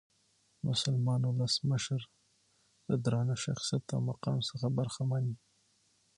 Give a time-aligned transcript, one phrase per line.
[0.69, 2.01] مسلمان اولس مشر
[2.87, 5.37] د درانه شخصیت او مقام څخه برخمن يي.